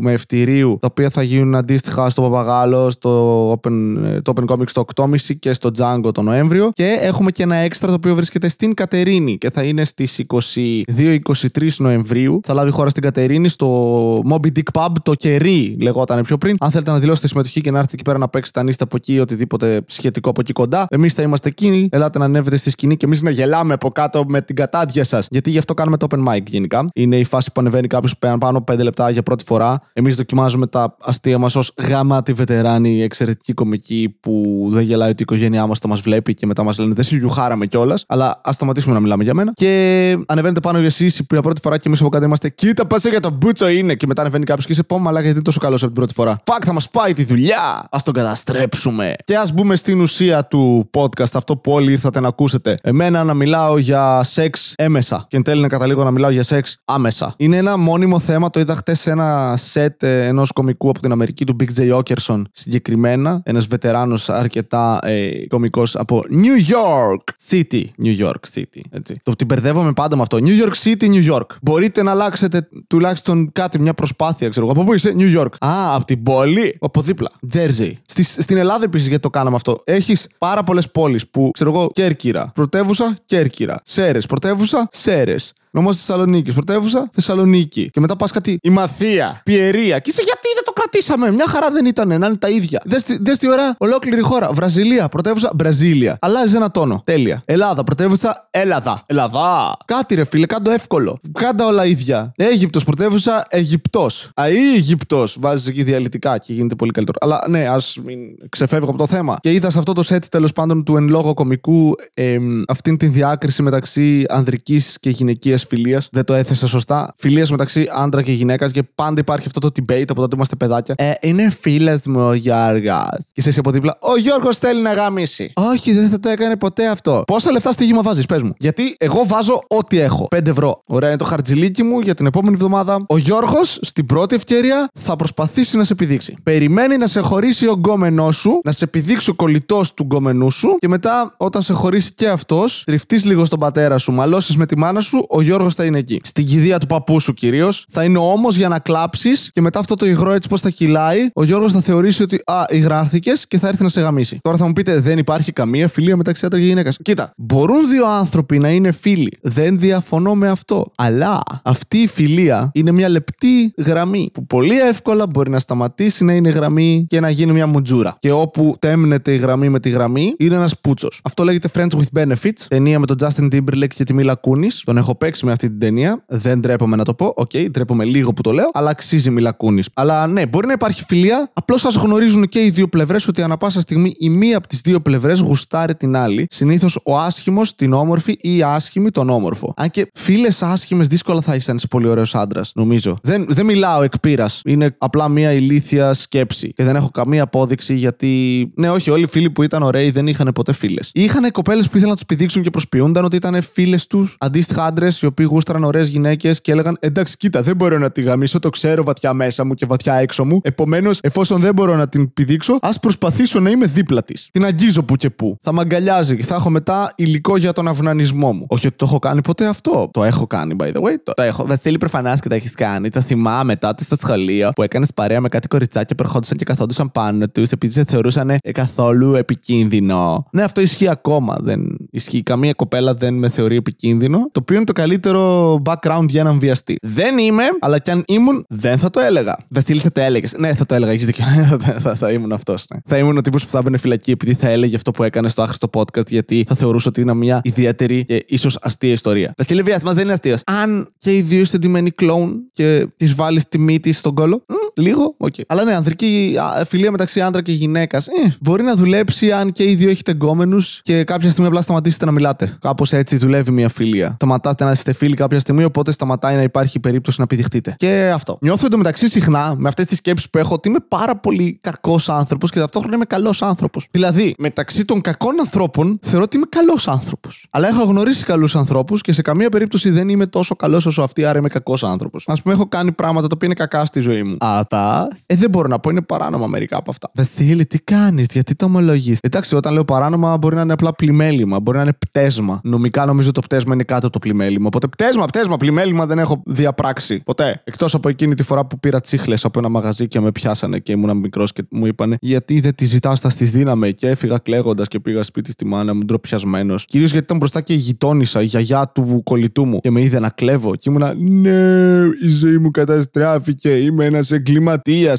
με 0.02 0.12
ευτηρίου, 0.12 0.78
τα 0.82 0.88
οποία 0.92 1.10
θα 1.10 1.22
γίνουν 1.22 1.56
αντίστοιχα 1.56 2.10
στο 2.10 2.22
Παπαγάλο, 2.22 2.90
στο 2.90 3.52
open, 3.52 3.98
ε, 4.06 4.22
το 4.22 4.34
open 4.36 4.46
comic 4.54 4.68
στο 4.80 5.06
8.30 5.06 5.36
και 5.40 5.54
στο 5.54 5.70
Django 5.78 6.14
το 6.14 6.22
Νοέμβριο. 6.22 6.72
Και 6.74 6.98
έχουμε 7.02 7.32
και 7.32 7.44
ένα 7.44 7.56
έξτρα 7.56 7.88
το 7.88 7.94
οποίο 7.94 8.16
βρίσκεται 8.16 8.50
στην 8.50 8.74
Κατερίνη 8.74 9.38
και 9.38 9.50
θα 9.52 9.64
είναι 9.64 9.86
στις 9.86 10.22
22-23 10.28 11.70
Νοεμβρίου. 11.78 12.40
Θα 12.44 12.54
λάβει 12.54 12.72
χώρα 12.72 12.90
στην 12.90 13.04
Κατερίνη 13.04 13.50
στο 13.50 14.22
Moby 14.32 14.48
Dick 14.56 14.82
Pub, 14.82 14.92
το 15.04 15.14
κερί 15.14 15.78
λεγόταν 15.82 16.24
πιο 16.24 16.38
πριν. 16.38 16.56
Αν 16.60 16.72
θέλετε 16.72 16.92
να 16.92 17.00
δηλώσετε 17.00 17.28
συμμετοχή 17.28 17.62
και 17.62 17.72
να 17.72 17.78
έρθετε 17.78 17.96
εκεί 17.96 18.04
πέρα 18.04 18.18
να 18.18 18.28
παίξετε, 18.28 18.60
αν 18.60 18.68
είστε 18.68 18.84
από 18.84 18.96
εκεί, 18.96 19.20
οτιδήποτε 19.20 19.82
σχετικό 19.86 20.30
από 20.30 20.42
εκεί 20.42 20.54
κοντά, 20.54 20.86
εμείς 20.90 21.14
θα 21.14 21.22
είμαστε 21.22 21.48
εκεί. 21.48 21.90
Ελάτε 21.92 22.20
να 22.20 22.26
ανέβετε 22.26 22.58
στη 22.58 22.70
σκηνή 22.70 22.98
και 22.98 23.06
εμείς 23.06 23.22
να 23.22 23.30
γελάμε 23.30 23.74
από 23.74 23.90
κάτω 23.90 24.24
με 24.28 24.42
την 24.42 24.56
κατάδια 24.56 25.04
σας. 25.04 25.28
Γιατί 25.30 25.50
γι' 25.50 25.58
αυτό 25.58 25.74
κάνουμε 25.74 25.98
το 25.98 26.08
open 26.10 26.28
mic 26.28 26.44
γενικά. 26.48 26.90
Είναι 26.94 27.18
η 27.18 27.24
φάση 27.24 27.52
που 27.52 27.62
ανεβαίνει 27.62 27.88
κάποιος 27.88 28.18
πάνω 28.18 28.64
5 28.72 28.84
λεπτά 28.84 29.10
για 29.10 29.24
πρώτη 29.24 29.44
φορά. 29.44 29.82
Εμείς 29.94 30.16
δοκιμάζουμε 30.16 30.68
τα 30.68 30.96
αστεία 31.02 31.38
μας 31.38 31.56
ως 31.56 31.74
γαμάτι 31.88 32.34
βετεράνοι, 32.34 33.02
εξαιρετική 33.02 33.54
κομική 33.54 34.18
που 34.20 34.68
δεν 34.70 34.84
γελάει 34.84 35.10
ότι 35.10 35.22
η 35.22 35.26
οικογένειά 35.30 35.68
μας 35.68 35.80
το 35.80 35.88
μας 35.88 36.02
βλέπει 36.02 36.34
και 36.34 36.46
μετά 36.46 36.64
μας 36.64 36.78
λένε 36.78 36.94
Δεν 36.94 37.04
σιγουχάραμε 37.04 37.66
κιόλας. 37.66 38.04
Αλλά 38.08 38.42
ας 38.44 38.56
σταματήσουμε 38.56 38.94
να 38.94 39.00
μιλάμε 39.00 39.24
για 39.24 39.34
μένα. 39.34 39.52
Και 39.56 40.18
ανεβαίνετε 40.28 40.60
πάνω 40.60 40.78
για 40.78 40.88
εσείς 40.88 41.22
για 41.30 41.42
πρώτη 41.42 41.62
φορά 41.62 41.78
και 41.78 41.84
εμείς 41.88 42.02
από 42.02 42.10
κάτω 42.10 42.26
είμαστε 42.26 42.50
Κοίτα, 42.50 42.86
πα 42.86 42.98
για 43.10 43.20
το 43.20 43.30
μπούτσο 43.30 43.68
είναι. 43.68 43.96
Και 43.96 44.08
μετά 44.08 44.22
ανεβαίνει 44.22 44.46
κάποιος 44.46 44.66
και 44.66 44.72
είσαι 44.72 44.84
Πω, 44.84 45.00
μαλάκα 45.00 45.22
γιατί 45.22 45.36
είναι 45.36 45.46
τόσο 45.46 45.60
καλός 45.60 45.84
από 45.84 45.92
την 45.92 46.02
πρώτη 46.02 46.14
φορά. 46.14 46.42
Φακ, 46.46 46.62
θα 46.66 46.74
μας 46.74 46.90
πάει 46.90 47.14
τη 47.14 47.24
δουλειά. 47.24 47.88
Α 47.90 47.98
τον 48.04 48.14
καταστρέψουμε. 48.14 49.16
Και 49.24 49.38
ας 49.38 49.52
μπούμε 49.52 49.76
στην 49.76 50.02
ουσία 50.02 50.46
του 50.46 50.90
podcast, 50.98 51.32
αυτό 51.34 51.58
που 51.58 51.72
όλοι 51.72 51.92
ήρθατε 51.92 52.20
να 52.20 52.28
ακούσετε. 52.28 52.78
Εμένα 52.82 53.24
να 53.24 53.34
μιλάω 53.34 53.78
για 53.78 54.24
σεξ 54.24 54.74
έμεσα. 54.78 55.26
Και 55.28 55.38
εν 55.38 55.44
τέλει 55.44 55.62
να 55.62 55.68
καταλήγω 55.68 56.04
να 56.04 56.12
μιλάω 56.12 56.30
για 56.32 56.44
σεξ 56.44 56.78
άμεσα. 56.86 57.34
Είναι 57.38 57.58
ένα 57.58 57.78
μόνιμο 57.78 58.20
θέμα, 58.20 58.50
το 58.50 58.60
είδα 58.60 58.76
χτες 58.76 59.00
σε 59.00 59.12
ένα 59.12 59.54
σετ 59.58 60.04
ενός 60.04 60.52
κομικού 60.52 60.90
από 60.90 61.00
την 61.00 61.12
Αμερική 61.12 61.46
του 61.46 61.56
Big 61.60 61.82
J. 61.82 62.00
Okerson 62.00 62.42
συγκεκριμένα. 62.52 63.42
Ένας 63.44 63.66
βετεράνος 63.66 64.30
αρκετά 64.30 64.59
ε, 65.02 65.48
κωμικό 65.48 65.84
από 65.94 66.24
New 66.30 66.74
York 66.74 67.50
City. 67.50 67.84
New 68.04 68.20
York 68.20 68.56
City. 68.56 68.82
Έτσι. 68.92 69.16
Το 69.24 69.36
την 69.36 69.48
μπερδεύομαι 69.48 69.94
πάντα 69.94 70.16
με 70.16 70.22
αυτό. 70.22 70.38
New 70.38 70.66
York 70.66 70.74
City, 70.84 71.04
New 71.04 71.34
York. 71.34 71.46
Μπορείτε 71.62 72.04
να 72.04 72.12
αλλάξετε 72.12 72.68
τουλάχιστον 72.88 73.52
κάτι, 73.52 73.80
μια 73.80 73.94
προσπάθεια, 73.94 74.50
ξέρω 74.50 74.66
εγώ. 74.66 74.76
Από 74.76 74.84
πού 74.84 74.94
είσαι, 74.94 75.16
New 75.18 75.40
York. 75.40 75.52
Α, 75.60 75.96
από 75.96 76.06
την 76.06 76.24
πόλη; 76.24 76.78
Από 76.80 77.02
δίπλα. 77.02 77.32
Jersey. 77.54 77.92
Στη, 78.06 78.24
στην 78.24 78.58
Ελλάδα 78.58 78.84
επίσης 78.84 79.08
γιατί 79.08 79.22
το 79.22 79.30
κάναμε 79.30 79.56
αυτό. 79.56 79.82
Έχεις 79.84 80.28
πάρα 80.38 80.64
πολλές 80.64 80.92
πόλεις 80.92 81.30
που, 81.30 81.52
ξέρω 81.54 81.70
εγώ, 81.70 81.92
Κέρκυρα. 81.94 82.52
Πρωτεύουσα, 82.56 83.16
Κέρκυρα. 83.26 83.82
Σέρες. 83.84 84.26
Πρωτεύουσα, 84.26 84.88
Σέρες. 84.92 85.54
Νομός 85.72 85.98
Θεσσαλονίκης. 85.98 86.54
Πρωτεύουσα, 86.54 87.10
Θεσσαλονίκη. 87.14 87.90
Και 87.90 88.00
μετά 88.00 88.16
πας 88.16 88.32
κάτι. 88.32 88.58
Η 88.62 88.70
Μαθία. 88.70 89.42
Πιερία. 89.44 90.00
Και 90.00 90.10
είσαι 90.10 90.22
γιατί 90.22 90.48
δεν 90.56 90.64
το 90.66 90.72
κρατήσαμε; 90.72 91.32
Μια 91.32 91.48
χαρά 91.48 91.72
δεν 91.72 91.86
ήταν. 91.86 92.08
Να 92.08 92.16
είναι 92.16 92.36
τα 92.36 92.50
ίδια. 92.50 92.82
Δες 93.22 93.38
τη 93.38 93.48
ώρα 93.48 93.76
ολόκληρη 93.78 94.22
χώρα. 94.22 94.50
Βραζιλία. 94.54 95.10
Πρωτεύουσα, 95.10 95.52
Μπραζίλια. 95.56 96.18
Αλλάζει 96.22 96.56
ένα 96.56 96.72
τόνο. 96.72 97.02
Τέλεια. 97.06 97.42
Ελλάδα. 97.46 97.84
Πρωτεύουσα, 97.84 98.48
Ελλάδα. 98.52 99.04
Ελλάδα. 99.06 99.78
Κάτι 99.86 100.16
ρε 100.16 100.24
φίλε, 100.24 100.46
κάντο 100.46 100.72
εύκολο. 100.72 101.20
Κάντα 101.32 101.66
όλα 101.66 101.86
ίδια. 101.86 102.32
Αίγυπτος. 102.36 102.84
Πρωτεύουσα, 102.84 103.46
Αιγυπτός. 103.50 104.30
Αή 104.36 104.74
Αιγυπτό. 104.76 105.28
Βάζεις 105.40 105.68
εκεί 105.68 105.84
διαλυτικά 105.84 106.38
και 106.38 106.54
γίνεται 106.54 106.76
πολύ 106.76 106.92
καλύτερο. 106.92 107.18
Αλλά 107.22 107.46
ναι, 107.48 107.68
ας 107.68 107.98
μην 108.06 108.20
ξεφεύγω 108.50 108.90
από 108.90 108.98
το 108.98 109.08
θέμα. 109.08 109.36
Και 109.42 109.52
είδας 109.54 109.74
σε 109.74 109.80
αυτό 109.80 109.94
το 109.94 110.04
σετ 110.04 110.26
τέλος 110.26 110.52
πάντων 110.52 110.84
του 110.84 110.98
εν 110.98 111.08
λόγω 111.10 111.34
κομικού 111.34 111.96
εμ, 112.14 112.62
αυτήν 112.68 112.98
την 112.98 113.14
διάκριση 113.14 113.62
μεταξύ 113.62 114.26
ανδρικής 114.30 114.98
και 115.00 115.10
γυναικείας 115.10 115.59
φιλίας. 115.66 116.10
Δεν 116.12 116.24
το 116.24 116.34
έθεσα 116.34 116.68
σωστά. 116.68 117.14
Φιλίας 117.18 117.52
μεταξύ 117.52 117.86
άντρα 117.96 118.22
και 118.22 118.32
γυναίκας 118.32 118.72
και 118.72 118.84
πάντα 118.96 119.20
υπάρχει 119.20 119.48
αυτό 119.48 119.60
το 119.60 119.70
debate 119.76 120.02
από 120.02 120.14
τότε 120.14 120.28
που 120.28 120.36
είμαστε 120.36 120.56
παιδάκια. 120.56 120.96
Ε, 120.98 121.12
είναι 121.22 121.50
φίλες 121.60 122.08
μου 122.08 122.28
ο 122.28 122.34
Γιώργο. 122.34 123.08
Και 123.34 123.44
εσύ 123.46 123.60
από 123.60 123.72
δίπλα, 123.72 123.98
Ο 124.02 124.18
Γιώργος 124.18 124.58
θέλει 124.58 124.82
να 124.82 124.94
γαμίσει. 124.94 125.52
Όχι, 125.56 125.94
δεν 125.94 126.10
θα 126.10 126.20
το 126.20 126.30
έκανε 126.30 126.56
ποτέ 126.58 126.88
αυτό. 126.88 127.24
Πόσα 127.28 127.52
λεφτά 127.52 127.72
στοίχημα 127.72 128.02
βάζεις, 128.02 128.26
πες 128.26 128.42
μου. 128.42 128.54
Γιατί 128.58 128.96
εγώ 128.98 129.26
βάζω 129.26 129.62
ό,τι 129.68 130.00
έχω. 130.00 130.28
5 130.36 130.48
ευρώ. 130.48 130.82
Ωραία, 130.86 131.10
είναι 131.10 131.18
το 131.18 131.26
χαρτζιλίκι 131.26 131.84
μου 131.84 132.00
για 132.00 132.16
την 132.16 132.26
επόμενη 132.26 132.56
εβδομάδα. 132.56 133.06
Ο 133.08 133.18
Γιώργος 133.18 133.80
στην 133.82 134.06
πρώτη 134.06 134.36
ευκαιρία 134.36 134.90
θα 135.00 135.16
προσπαθήσει 135.16 135.78
να 135.78 135.84
σε 135.84 135.94
επιδείξει. 135.94 136.36
Περιμένει 136.44 136.98
να 136.98 137.08
σε 137.08 137.20
χωρίσει 137.20 137.68
ο 137.68 137.74
γκόμενός 137.74 138.36
σου, 138.36 138.62
να 138.64 138.72
σε 138.72 138.84
επιδείξει 138.84 139.30
ο 139.30 139.34
κολλητός 139.34 139.94
του 139.94 140.04
γκόμενού 140.04 140.52
σου 140.52 140.76
και 140.80 140.88
μετά 140.88 141.32
όταν 141.38 141.62
σε 141.62 141.74
χωρίσει 141.74 142.12
και 142.16 142.28
αυτός, 142.28 142.84
τριφτείς 142.86 143.26
λίγο 143.26 143.46
στον 143.46 143.60
πατέρα 143.60 143.98
σου, 143.98 144.12
μαλώσεις 144.12 144.58
με 144.58 144.66
τη 144.66 144.78
μάνα 144.78 145.02
σου, 145.02 145.26
ο 145.30 145.42
Γιώργος 145.50 145.76
θα 145.76 145.86
είναι 145.86 145.98
εκεί. 145.98 146.20
Στην 146.24 146.46
κηδεία 146.46 146.78
του 146.78 146.86
παππού 146.86 147.20
σου 147.20 147.34
κυρίως. 147.34 147.86
Θα 147.90 148.04
είναι 148.04 148.18
όμω 148.18 148.50
για 148.50 148.68
να 148.68 148.80
κλάψεις 148.80 149.50
και 149.54 149.62
μετά 149.62 149.80
αυτό 149.80 149.96
το 149.96 150.06
υγρό 150.06 150.32
έτσι 150.32 150.50
πώς 150.50 150.62
θα 150.62 150.70
κυλάει, 150.70 151.30
ο 151.34 151.44
Γιώργος 151.44 151.72
θα 151.72 151.82
θεωρήσει 151.82 152.22
ότι 152.22 152.40
Α, 152.46 152.64
υγράθηκες 152.70 153.48
και 153.48 153.60
θα 153.60 153.68
έρθει 153.68 153.84
να 153.84 153.90
σε 153.90 154.02
γαμίσει. 154.02 154.40
Τώρα 154.42 154.58
θα 154.58 154.66
μου 154.66 154.74
πείτε, 154.74 155.00
δεν 155.00 155.18
υπάρχει 155.18 155.52
καμία 155.52 155.88
φιλία 155.88 156.18
μεταξύ 156.18 156.46
άντρα 156.46 156.60
και 156.60 156.66
γυναίκας. 156.66 156.98
Κοίτα, 157.02 157.34
μπορούν 157.38 157.90
δύο 157.90 158.08
άνθρωποι 158.08 158.58
να 158.58 158.70
είναι 158.70 158.92
φίλοι. 158.92 159.38
Δεν 159.42 159.80
διαφωνώ 159.80 160.36
με 160.36 160.48
αυτό. 160.48 160.86
Αλλά 160.96 161.42
αυτή 161.64 161.98
η 161.98 162.08
φιλία 162.08 162.72
είναι 162.74 162.92
μια 162.92 163.10
λεπτή 163.10 163.74
γραμμή 163.78 164.30
που 164.34 164.46
πολύ 164.46 164.80
εύκολα 164.80 165.28
μπορεί 165.28 165.50
να 165.50 165.60
σταματήσει 165.60 166.24
να 166.24 166.34
είναι 166.34 166.50
γραμμή 166.50 167.06
και 167.10 167.20
να 167.20 167.30
γίνει 167.30 167.52
μια 167.52 167.68
μουτζούρα. 167.68 168.16
Και 168.20 168.32
όπου 168.32 168.76
τέμνεται 168.80 169.34
η 169.34 169.38
γραμμή 169.38 169.70
με 169.70 169.80
τη 169.80 169.90
γραμμή 169.90 170.34
είναι 170.38 170.56
ένας 170.56 170.80
πούτσος. 170.80 171.22
Αυτό 171.24 171.44
λέγεται 171.44 171.70
Friends 171.74 171.92
with 171.98 172.24
Benefits, 172.24 172.66
ταινία 172.68 173.00
με 173.00 173.06
τον 173.06 173.18
Justin 173.22 173.54
Timberlake 173.54 173.94
και 173.96 174.04
τη 174.04 174.14
Mila 174.14 174.36
Kunis. 174.36 174.68
Τον 174.84 174.98
έχω 174.98 175.16
παίξει 175.16 175.39
με 175.46 175.52
αυτή 175.52 175.68
την 175.68 175.80
ταινία. 175.80 176.24
Δεν 176.28 176.62
ντρέπομαι 176.62 176.96
να 176.96 177.04
το 177.04 177.14
πω. 177.14 177.34
Ok, 177.36 177.50
okay, 177.54 177.68
ντρέπομαι 177.72 178.04
λίγο 178.04 178.34
που 178.34 178.42
το 178.42 178.52
λέω, 178.52 178.70
αλλά 178.74 178.90
αξίζει 178.90 179.30
Mila 179.30 179.52
Kunis. 179.52 179.82
Αλλά 179.94 180.28
ναι, 180.28 180.46
μπορεί 180.46 180.68
να 180.68 180.74
υπάρχει 180.74 181.04
φιλία. 181.08 181.52
Απλώς 181.54 181.82
θα 181.82 181.96
γνωρίζουν 181.96 182.48
και 182.48 182.60
οι 182.60 182.70
δύο 182.70 182.88
πλευρές 182.88 183.28
ότι 183.28 183.42
ανά 183.42 183.58
πάσα 183.58 183.82
στιγμή 183.82 184.14
η 184.18 184.30
μία 184.30 184.58
από 184.58 184.68
τις 184.68 184.82
δύο 184.82 185.02
πλευρές 185.02 185.40
γουστάρει 185.40 185.96
την 185.96 186.16
άλλη. 186.16 186.48
Συνήθως 186.50 187.00
ο 187.04 187.18
άσχημος 187.18 187.76
την 187.76 187.94
όμορφη 187.94 188.32
ή 188.42 188.56
η 188.56 188.64
άσχημη 188.64 189.12
τον 189.12 189.30
όμορφο. 189.30 189.74
Αν 189.76 189.92
και 189.92 190.12
φίλες 190.14 190.64
άσχημες 190.64 191.08
δύσκολα 191.08 191.42
θα 191.42 191.56
είσαι 191.56 191.76
πολύ 191.90 192.08
ωραίος 192.08 192.36
άντρας, 192.36 192.72
νομίζω. 192.76 193.18
Δεν, 193.24 193.46
δεν 193.50 193.66
μιλάω 193.66 194.02
εκ 194.02 194.20
πείρας. 194.20 194.62
Είναι 194.66 194.96
απλά 194.98 195.28
μία 195.28 195.52
ηλίθια 195.52 196.14
σκέψη. 196.14 196.74
Και 196.74 196.84
δεν 196.84 196.96
έχω 196.96 197.10
καμία 197.10 197.44
απόδειξη 197.44 197.94
γιατί. 197.94 198.72
Ναι, 198.76 198.90
όχι, 198.90 199.10
όλοι 199.10 199.24
οι 199.24 199.28
φίλοι 199.28 199.50
που 199.50 199.64
ήταν 199.64 199.84
ωραίοι 199.84 200.10
δεν 200.10 200.28
είχαν 200.28 200.52
ποτέ 200.54 200.74
φίλες. 200.74 201.12
Είχαν 201.14 201.52
κοπέλες 201.52 201.84
που 201.84 201.92
ήθελαν 201.92 202.10
να 202.10 202.16
τους 202.16 202.26
πηδήξουν 202.26 202.64
και 202.64 202.70
προσποιούνταν 202.70 203.26
ότι 203.26 203.36
ήταν 203.36 203.62
φίλες 203.62 204.08
τους, 204.08 204.36
αντίστοιχα 204.40 204.84
άντρες 204.84 205.22
οι 205.22 205.26
οποίοι 205.30 205.48
γούστραν 205.50 205.84
ωραίες 205.84 206.08
γυναίκες 206.08 206.62
και 206.62 206.72
έλεγαν 206.72 206.98
Εντάξει, 207.00 207.38
κοίτα, 207.38 207.62
δεν 207.62 207.76
μπορώ 207.76 207.98
να 207.98 208.12
τη 208.12 208.22
γαμίσω, 208.22 208.60
το 208.60 208.70
ξέρω 208.70 209.04
βαθιά 209.04 209.34
μέσα 209.34 209.66
μου 209.66 209.74
και 209.74 209.86
βαθιά 209.86 210.14
έξω 210.14 210.46
μου. 210.46 210.60
Επομένως, 210.64 211.20
εφόσον 211.22 211.62
δεν 211.62 211.74
μπορώ 211.74 211.96
να 211.96 212.08
την 212.08 212.34
πηδήξω, 212.34 212.78
ας 212.82 213.00
προσπαθήσω 213.00 213.60
να 213.60 213.70
είμαι 213.70 213.86
δίπλα 213.86 214.24
της. 214.24 214.50
Την 214.52 214.66
αγγίζω 214.66 215.04
που 215.04 215.16
και 215.16 215.30
που. 215.30 215.58
Θα 215.62 215.74
με 215.74 215.82
αγκαλιάζει 215.82 216.36
και 216.36 216.44
θα 216.44 216.56
έχω 216.56 216.70
μετά 216.70 217.14
υλικό 217.16 217.58
για 217.58 217.74
τον 217.74 217.88
αυνανισμό 217.88 218.52
μου. 218.52 218.66
Όχι 218.68 218.88
ότι 218.88 218.96
το 218.96 219.06
έχω 219.06 219.20
κάνει 219.20 219.42
ποτέ 219.42 219.66
αυτό. 219.68 220.10
Το 220.14 220.24
έχω 220.24 220.48
κάνει, 220.48 220.76
by 220.80 220.86
the 220.86 221.02
way. 221.02 221.14
Το, 221.24 221.34
το 221.34 221.42
έχω. 221.44 221.66
Βασίλη, 221.66 221.98
προφανώ 221.98 222.38
και 222.42 222.50
το 222.50 222.56
έχεις 222.56 222.74
κάνει. 222.74 223.10
Το 223.10 223.22
θυμάμαι 223.22 223.76
τότε 223.76 224.04
στο 224.04 224.16
σχολείο 224.16 224.72
που 224.76 224.84
έκανες 224.84 225.14
παρέα 225.14 225.42
με 225.42 225.50
κάτι 225.50 225.68
κοριτσάκια 225.68 226.16
που 226.16 226.24
ερχόντουσαν 226.24 226.58
και 226.58 226.66
καθόντουσαν 226.66 227.12
πάνω 227.12 227.48
τους 227.48 227.72
επειδή 227.72 227.94
σε 227.94 228.04
θεωρούσαν 228.04 228.50
ε, 228.50 228.58
καθόλου 228.72 229.36
επικίνδυνο. 229.36 230.48
Ναι, 230.52 230.64
αυτό 230.64 230.82
ισχύει 230.82 231.08
ακόμα. 231.08 231.58
Δεν 231.62 231.98
ισχύει. 232.12 232.44
Καμία 232.44 232.74
κοπέλα 232.74 233.14
δεν 233.14 233.34
με 233.34 233.50
θεωρεί 233.50 233.76
επικίνδυνο. 233.76 234.38
Το 234.38 234.60
οποίο 234.60 234.76
είναι 234.76 234.86
το 234.86 234.94
καλύτερο 235.20 235.82
background 235.86 236.26
για 236.28 236.42
έναν 236.42 236.60
βιαστή. 236.60 236.96
Δεν 237.02 237.38
είμαι, 237.38 237.64
αλλά 237.80 238.00
κι 238.00 238.12
αν 238.12 238.24
ήμουν, 238.28 238.66
δεν 238.70 238.98
θα 238.98 239.10
το 239.10 239.20
έλεγα. 239.20 239.58
Βασίλη, 239.70 240.00
θα 240.00 240.12
το 240.12 240.22
έλεγες. 240.22 240.56
Ναι, 240.58 240.74
θα 240.74 240.86
το 240.86 240.96
έλεγα. 240.96 241.12
Έχεις 241.12 241.26
δίκιο. 241.26 241.44
θα, 241.80 242.00
θα, 242.00 242.16
θα 242.16 242.32
ήμουν 242.32 242.52
αυτός. 242.52 242.86
Ναι. 242.94 243.00
Θα 243.06 243.18
ήμουν 243.18 243.38
ο 243.38 243.42
τύπος 243.42 243.66
που 243.66 243.72
θα 243.72 243.78
έμπαινε 243.78 243.98
φυλακή 243.98 244.32
επειδή 244.32 244.54
θα 244.54 244.70
έλεγε 244.70 244.96
αυτό 244.96 245.12
που 245.12 245.24
έκανε 245.24 245.48
στο 245.48 245.62
άχρηστο 245.62 245.90
podcast 245.94 246.28
γιατί 246.28 246.66
θα 246.68 246.76
θεωρούσε 246.76 247.08
ότι 247.08 247.22
είναι 247.22 247.34
μια 247.34 247.60
ιδιαίτερη 247.64 248.26
και 248.26 248.46
ίσως 248.48 248.78
αστεία 248.82 249.12
ιστορία. 249.12 249.54
Βασίλη, 249.58 249.82
βιασμός 249.82 250.14
δεν 250.14 250.24
είναι 250.24 250.34
αστείος. 250.34 250.62
Αν 250.66 251.10
και 251.18 251.36
οι 251.36 251.42
δύο 251.42 251.60
είστε 251.60 251.78
ντυμένοι 251.78 252.12
κλόουν 252.12 252.70
και 252.74 253.08
της 253.18 253.36
βάλεις 253.36 253.68
τη 253.68 253.80
μύτη 253.80 254.14
στον 254.14 254.36
κώλο. 254.36 254.66
μ, 254.68 254.74
λίγο, 254.96 255.36
οκ. 255.38 255.54
Αλλά 255.68 255.84
ναι, 255.84 255.96
ανδρική 255.96 256.56
α, 256.60 256.86
φιλία 256.86 257.12
μεταξύ 257.12 257.42
άντρα 257.42 257.62
και 257.62 257.72
γυναίκας. 257.72 258.28
Ε, 258.28 258.56
μπορεί 258.62 258.84
να 258.84 258.96
δουλέψει 258.96 259.52
αν 259.52 259.72
και 259.72 259.84
οι 259.84 259.96
δύο 259.96 260.10
έχετε 260.10 260.32
γκόμενους 260.32 260.78
και 261.02 261.24
κάποια 261.24 261.50
στιγμή 261.50 261.68
απλά 261.68 261.82
σταματήσετε 261.82 262.26
να 262.26 262.32
μιλάτε. 262.32 262.78
Κάπως 262.82 263.14
έτσι 263.14 263.38
δουλεύει 263.38 263.72
μια 263.72 263.90
φιλία. 263.90 264.34
Σταματάτε 264.36 264.84
να 264.84 264.92
είστε 264.92 265.14
φίλοι 265.14 265.34
κάποια 265.34 265.60
στιγμή, 265.60 265.84
οπότε 265.84 266.12
σταματάει 266.12 266.56
να 266.56 266.62
υπάρχει 266.62 267.00
περίπτωση 267.00 267.40
να 267.40 267.48
πηδηχτείτε. 267.48 267.96
Και 267.98 268.32
αυτό. 268.34 268.58
Νιώθω 268.62 268.86
εντωμεταξύ 268.86 269.30
συχνά 269.30 269.76
με 269.78 269.88
αυτές 269.88 270.06
τις 270.06 270.18
σκέψεις 270.18 270.50
που 270.50 270.58
έχω 270.58 270.74
ότι 270.74 270.90
είμαι 270.90 271.00
πάρα 271.08 271.36
πολύ 271.38 271.80
κακός 271.82 272.30
άνθρωπος 272.30 272.72
και 272.72 272.80
ταυτόχρονα 272.80 273.16
είμαι 273.16 273.26
καλός 273.26 273.62
άνθρωπος. 273.62 274.08
Δηλαδή, 274.12 274.56
μεταξύ 274.58 275.06
των 275.06 275.22
κακών 275.22 275.60
ανθρώπων 275.60 276.20
θεωρώ 276.22 276.44
ότι 276.44 276.58
είμαι 276.58 276.66
καλός 276.70 277.08
άνθρωπος. 277.08 277.68
Αλλά 277.70 277.88
έχω 277.88 278.04
γνωρίσει 278.04 278.44
καλούς 278.46 278.76
ανθρώπους 278.76 279.22
και 279.22 279.34
σε 279.34 279.42
καμία 279.42 279.70
περίπτωση 279.70 280.10
δεν 280.10 280.30
είμαι 280.30 280.46
τόσο 280.46 280.76
καλός 280.76 281.06
όσο 281.06 281.22
αυτοί, 281.22 281.46
άρα 281.46 281.60
είμαι 281.60 281.70
κακός 281.70 282.04
άνθρωπος. 282.04 282.48
Α 282.48 282.54
πούμε, 282.54 282.74
έχω 282.74 282.88
κάνει 282.88 283.12
πράγματα 283.12 283.48
τα 283.48 283.54
οποία 283.54 283.68
είναι 283.68 283.78
κακά 283.78 284.06
στη 284.06 284.20
ζωή 284.20 284.44
μου. 284.44 284.58
Ατά. 284.80 285.28
Ε, 285.46 285.56
δεν 285.56 285.70
μπορώ 285.70 285.88
να 285.88 286.00
πω, 286.00 286.10
είναι 286.10 286.22
παράνομα 286.22 286.68
μερικά 286.68 286.98
από 286.98 287.12
αυτά. 287.12 287.30
Βασίλη, 287.34 287.86
τι 287.86 288.00
κάνεις, 288.00 288.46
γιατί 288.52 288.76
το 288.76 288.86
ομολογείς. 288.86 289.40
Εντάξει, 289.42 289.76
όταν 289.76 289.94
λέω 289.94 290.06
παράνομα 290.06 290.58
μπορεί 290.58 290.76
να 290.76 290.82
είναι 290.82 290.94
απλά 290.94 291.14
πλημέλημα, 291.14 291.80
μπορεί 291.80 291.98
να 291.98 292.04
είναι 292.04 292.14
πτέσμα. 292.20 292.80
Νομικά 292.84 293.26
νομίζω 293.26 293.52
το 293.52 293.62
πτέσμα 293.62 293.94
είναι 293.94 294.04
κάτω 294.04 294.26
από 294.26 294.34
το 294.34 294.40
πλημέλημα. 294.40 294.88
Οπότε 294.88 295.08
πτέσμα, 295.08 295.46
πτέσμα, 295.46 295.78
πλημέλημα 295.78 296.26
δεν 296.26 296.40
έχω 296.40 296.62
διαπράξει 296.66 297.42
ποτέ. 297.44 297.82
Εκτός 297.84 298.14
από 298.14 298.30
εκείνη 298.30 298.56
τη 298.56 298.64
φορά 298.64 298.86
που 298.86 299.00
πήρα 299.00 299.20
τσίχλες 299.20 299.66
από 299.66 299.80
ένα 299.80 299.90
μαγαζί 299.90 300.28
και 300.28 300.40
με 300.40 300.52
πιάσανε 300.52 301.00
και 301.00 301.12
ήμουν 301.12 301.38
μικρός 301.38 301.72
και 301.72 301.84
μου 301.92 302.06
είπανε 302.06 302.38
Γιατί 302.42 302.80
δεν 302.80 302.96
τη 302.96 303.06
ζητάς, 303.06 303.40
θα 303.40 303.50
στη 303.50 303.66
δύναμε. 303.66 304.10
Και 304.10 304.28
έφυγα 304.28 304.58
κλαίγοντας 304.58 305.08
και 305.08 305.20
πήγα 305.20 305.44
σπίτι 305.44 305.72
στη 305.72 305.86
μάνα 305.86 306.14
μου 306.14 306.24
ντροπιασμένος. 306.26 307.06
Κυρίως 307.06 307.32
γιατί 307.32 307.46
ήταν 307.46 307.58
μπροστά 307.58 307.82
και 307.82 307.94
η 307.94 307.98
γειτόνισσα, 307.98 308.62
η 308.62 308.66
γιαγιά 308.66 309.12
του 309.14 309.42
κολλητού 309.44 309.86
μου. 309.86 310.00
Και 310.00 310.12
με 310.12 310.22
είδε 310.22 310.40
να 310.40 310.50
κλέβω. 310.50 310.96
Και 310.96 311.10
ήμουνα 311.10 311.34
Ναι, 311.34 312.22
η 312.42 312.48
ζωή 312.48 312.78
μου 312.78 312.92
καταστράφηκε. 312.92 313.90
Είμαι 313.90 314.26
ένας 314.26 314.52
εγκληματία. 314.52 314.69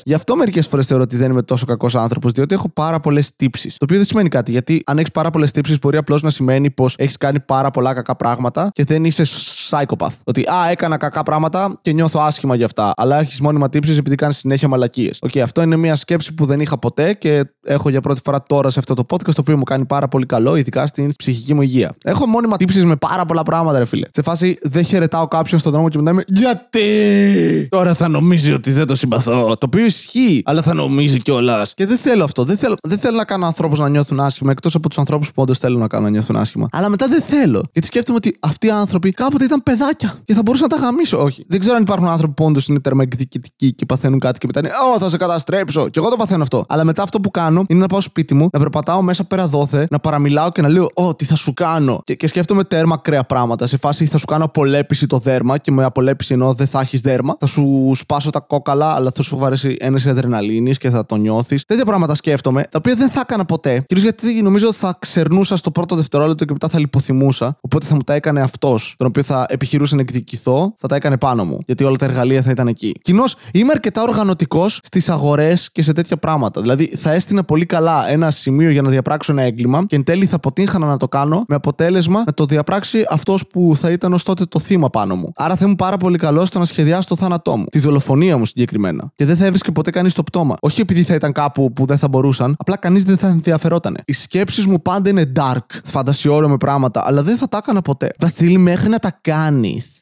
Γι' 0.05 0.15
αυτό 0.15 0.37
μερικές 0.37 0.67
φορές 0.67 0.87
θεωρώ 0.87 1.03
ότι 1.03 1.17
δεν 1.17 1.31
είμαι 1.31 1.43
τόσο 1.43 1.67
κακός 1.67 1.95
άνθρωπος, 1.95 2.33
διότι 2.33 2.55
έχω 2.55 2.69
πάρα 2.69 3.01
πολλές 3.01 3.37
τύψεις. 3.37 3.71
Το 3.77 3.85
οποίο 3.85 3.97
δεν 3.97 4.07
σημαίνει 4.07 4.29
κάτι, 4.29 4.51
γιατί 4.51 4.83
αν 4.87 4.99
έχεις 4.99 5.11
πάρα 5.11 5.31
πολλές 5.31 5.51
τύψεις, 5.51 5.79
μπορεί 5.79 5.97
απλώς 5.97 6.23
να 6.23 6.31
σημαίνει 6.31 6.71
πως 6.71 6.95
έχεις 6.99 7.17
κάνει 7.17 7.41
πάρα 7.41 7.71
πολλά 7.71 7.95
κακά 7.95 8.17
πράγματα 8.17 8.71
και 8.73 8.85
δεν 8.85 9.05
είσαι 9.05 9.25
psychopath. 9.71 10.15
Ότι 10.25 10.41
α, 10.41 10.71
έκανα 10.71 10.97
κακά 10.97 11.23
πράγματα 11.23 11.79
και 11.83 11.93
νιώθω 11.93 12.21
άσχημα 12.21 12.55
γι' 12.55 12.65
αυτά. 12.65 12.93
Αλλά 12.97 13.21
έχεις 13.21 13.41
μόνιμα 13.41 13.69
τύψεις 13.69 13.99
επειδή 13.99 14.15
κάνεις 14.15 14.37
συνέχεια 14.37 14.69
μαλακίες. 14.69 15.19
Οκ, 15.23 15.37
αυτό 15.37 15.63
είναι 15.63 15.77
μια 15.77 15.97
σκέψη 15.97 16.35
που 16.35 16.45
δεν 16.45 16.61
είχα 16.61 16.79
ποτέ 16.79 17.13
και 17.13 17.45
έχω 17.65 17.89
για 17.89 18.01
πρώτη 18.01 18.21
φορά 18.25 18.43
τώρα 18.43 18.71
σε 18.71 18.79
αυτό 18.79 18.95
το 18.95 19.05
podcast, 19.11 19.33
το 19.35 19.41
οποίο 19.41 19.57
μου 19.57 19.63
κάνει 19.63 19.87
πάρα 19.87 20.09
πολύ 20.09 20.27
καλό, 20.27 20.57
ειδικά 20.57 20.87
στην 20.87 21.13
ψυχική 21.17 21.55
μου 21.55 21.63
υγεία. 21.63 21.93
Έχω 22.05 22.27
μόνιμα 22.27 22.57
τύψεις 22.57 22.85
με 22.85 22.97
πάρα 22.97 23.27
πολλά 23.27 23.43
πράγματα, 23.43 23.79
ρε 23.79 23.85
φίλε. 23.85 24.07
Σε 24.13 24.23
φάση 24.23 24.59
δεν 24.63 24.85
χαιρετάω 24.85 25.29
κάποιον 25.29 25.61
στον 25.61 25.73
δρόμο 25.73 25.89
και 25.89 25.99
μετά 25.99 26.11
είμαι 26.11 26.25
Γιατί! 26.27 27.69
Τώρα 27.71 27.95
θα 27.95 28.09
νομίζει 28.09 28.53
ότι 28.53 28.73
δεν 28.73 28.87
τον 28.87 28.95
συμπαθώ. 28.95 29.20
Πληρωθώ. 29.23 29.57
Το 29.57 29.67
οποίο 29.67 29.85
ισχύει, 29.85 30.43
αλλά 30.45 30.62
θα 30.62 30.75
νομίζει 30.75 31.19
κιόλας. 31.19 31.75
Και 31.75 31.87
δεν 31.87 31.99
θέλω 31.99 32.25
αυτό. 32.25 32.45
Δεν 32.45 32.57
θέλω, 32.57 32.75
δεν 32.83 32.99
θέλω 32.99 33.17
να 33.17 33.25
κάνω 33.25 33.47
ανθρώπους 33.47 33.79
να 33.79 33.89
νιώθουν 33.89 34.21
άσχημα, 34.21 34.50
εκτός 34.50 34.75
από 34.75 34.89
τους 34.89 34.99
ανθρώπους 34.99 35.33
που 35.33 35.43
όντως 35.43 35.59
θέλω 35.59 35.79
να 35.79 35.87
κάνω 35.87 36.05
να 36.05 36.11
νιώθουν 36.11 36.37
άσχημα. 36.37 36.69
Αλλά 36.73 36.89
μετά 36.89 37.09
δεν 37.09 37.23
θέλω. 37.23 37.65
Γιατί 37.73 37.87
σκέφτομαι 37.87 38.17
ότι 38.17 38.37
αυτοί 38.41 38.67
οι 38.67 38.71
άνθρωποι 38.71 39.11
κάποτε 39.11 39.45
ήταν 39.45 39.62
παιδάκια 39.62 40.15
και 40.25 40.35
θα 40.35 40.43
μπορούσα 40.45 40.62
να 40.62 40.69
τα 40.69 40.77
γαμίσω. 40.77 41.23
Όχι. 41.23 41.45
Δεν 41.49 41.61
ξέρω 41.61 41.77
αν 41.77 41.83
υπάρχουν 41.83 42.09
άνθρωποι 42.09 42.35
που 42.35 42.45
όντως 42.45 42.69
είναι 42.69 42.81
τέρμα 42.81 43.03
εκδικητικοί 43.03 43.73
και 43.73 43.87
παθαίνουν 43.87 44.19
κάτι 44.19 44.39
και 44.39 44.47
μετά 44.47 44.59
είναι 44.59 44.71
Ω, 44.95 44.99
θα 44.99 45.11
σε 45.11 45.17
καταστρέψω. 45.17 45.89
Και 45.89 45.99
εγώ 45.99 46.09
το 46.09 46.17
παθαίνω 46.17 46.43
αυτό. 46.43 46.65
Αλλά 46.69 46.85
μετά 46.85 47.03
αυτό 47.03 47.21
που 47.21 47.31
κάνω 47.31 47.65
είναι 47.69 47.81
να 47.81 47.87
πάω 47.87 48.00
σπίτι 48.00 48.35
μου, 48.35 48.49
να 48.53 48.59
περπατάω 48.59 49.03
μέσα 49.03 49.25
πέρα 49.25 49.49
δόθε, 49.49 49.87
να 49.91 49.99
παραμιλάω 49.99 50.50
και 50.50 50.62
να 50.62 50.69
λέω 50.69 50.89
Ω, 50.95 51.15
τι 51.15 51.25
θα 51.25 51.37
σου 51.37 51.55
κάνω. 51.55 52.00
Και, 52.05 52.15
και 52.15 52.29
σκέφτομαι 52.29 52.65
τέρμα 52.65 52.95
ακραία 52.95 53.25
πράγματα. 53.25 53.67
Σε 53.67 53.77
φάση 53.77 54.07
θα 54.07 54.19
σου 54.19 54.27
κάνω 54.27 54.45
απολέπιση 54.45 55.07
το 55.07 55.19
δέρμα 55.19 55.59
και 55.59 55.71
με 55.71 55.85
απολέπιση 55.85 56.33
εννοώ 56.33 56.53
δεν 56.53 56.67
θα 56.67 56.81
έχεις 56.81 57.00
δέρμα. 57.00 57.37
Θα 57.41 57.47
σου 57.47 57.93
σπάσω 57.95 58.31
τα 58.31 58.41
κόκαλα, 58.41 58.95
αλλά 58.95 59.10
θα 59.14 59.23
σου 59.23 59.37
βαρέσει 59.37 59.76
ένα 59.81 60.00
αδρεναλίνη 60.07 60.75
και 60.75 60.90
θα 60.90 61.07
το 61.07 61.17
νιώθεις. 61.17 61.64
Τέτοια 61.64 61.85
πράγματα 61.85 62.14
σκέφτομαι, 62.14 62.62
τα 62.62 62.79
οποία 62.79 62.95
δεν 62.95 63.11
θα 63.11 63.21
έκανα 63.21 63.45
ποτέ. 63.45 63.85
Κυρίως 63.87 64.02
γιατί 64.05 64.43
νομίζω 64.43 64.73
θα 64.73 64.97
ξερνούσα 64.99 65.57
στο 65.57 65.71
πρώτο 65.71 65.97
δευτερόλεπτο 65.97 66.45
και 66.45 66.52
μετά 66.52 66.69
θα 66.69 66.79
λιποθυμούσα. 66.79 67.57
Οπότε 67.61 67.87
θα 67.87 67.95
μου 67.95 68.00
τα 68.00 68.14
έκανε 68.14 68.40
αυτός, 68.40 68.95
τον 68.99 69.07
οποίο 69.07 69.23
θα 69.23 69.47
επιχειρούσε 69.49 69.95
να 69.95 70.00
εκδικηθώ, 70.00 70.75
θα 70.79 70.88
τα 70.88 70.97
έκανε 70.97 71.19
πάνω 71.19 71.45
μου. 71.45 71.59
Γιατί 71.67 71.85
όλα 71.85 71.97
τα 71.97 72.05
εργαλεία 72.05 72.43
θα 72.43 72.50
ήταν 72.50 72.67
εκεί. 72.67 72.93
Κοινώς 73.02 73.37
είμαι 73.52 73.73
αρκετά 73.73 74.02
οργανωτικός 74.02 74.81
στις 74.83 75.09
αγορές 75.09 75.71
και 75.73 75.83
σε 75.83 75.93
τέτοια 75.93 76.17
πράγματα. 76.17 76.61
Δηλαδή 76.61 76.97
θα 76.97 77.12
έστεινα 77.12 77.45
πολύ 77.45 77.67
καλά 77.67 78.11
ένα 78.11 78.31
σημείο 78.31 78.71
για 78.71 78.83
να 78.83 78.88
διαπράξω 78.88 79.33
ένα 79.33 79.43
έγκλημα 79.43 79.85
και 79.87 79.97
εν 79.97 80.05
τέλει 80.05 80.26
θα 80.26 80.37
αποτύχανα 80.37 80.87
να 80.87 80.97
το 80.97 81.09
κάνω 81.09 81.45
με 81.49 81.55
αποτέλεσμα 81.55 82.23
να 82.26 82.33
το 82.35 82.45
διαπράξει 82.45 83.05
αυτός 83.09 83.47
που 83.47 83.73
θα 83.76 83.90
ήταν 83.90 84.12
ως 84.12 84.23
τότε 84.23 84.45
το 84.45 84.59
θύμα 84.59 84.90
πάνω 84.90 85.14
μου. 85.14 85.33
Άρα 85.37 85.57
θα 85.57 85.64
ήμουν 85.64 85.76
πάρα 85.76 85.97
πολύ 85.97 86.19
καλός 86.19 86.49
στο 86.49 86.59
να 86.59 86.64
σχεδιάσω 86.64 87.09
το 87.09 87.17
θάνατό 87.17 87.57
μου. 87.57 87.64
Τη 87.64 87.79
δολοφονία 87.79 88.38
μου 88.38 88.47
συγκεκριμένα. 88.47 89.00
Και 89.14 89.25
δεν 89.25 89.37
θα 89.37 89.45
έβρισκε 89.45 89.73
ποτέ 89.73 89.90
κανείς 89.90 90.14
το 90.14 90.23
πτώμα. 90.23 90.54
Όχι 90.61 90.80
επειδή 90.80 91.02
θα 91.02 91.14
ήταν 91.14 91.33
κάπου 91.33 91.73
που 91.73 91.87
δεν 91.87 91.99
θα 91.99 92.09
μπορούσαν, 92.09 92.54
απλά 92.59 92.76
κανείς 92.76 93.04
δεν 93.04 93.16
θα 93.16 93.26
ενδιαφερόταν. 93.26 93.97
Οι 94.04 94.12
σκέψεις 94.12 94.66
μου 94.66 94.83
πάντα 94.83 95.11
είναι 95.11 95.33
dark, 95.37 95.66
φαντασιόρο 95.85 96.49
με 96.49 96.57
πράγματα, 96.57 97.02
αλλά 97.07 97.23
δεν 97.23 97.37
θα 97.37 97.49
τα 97.49 97.57
έκανα 97.57 97.83
ποτέ. 97.83 98.11
Βασίλη, 98.19 98.59
μέχρι 98.59 98.88
να 98.88 98.99
τα 98.99 99.19
κάνεις. 99.21 100.00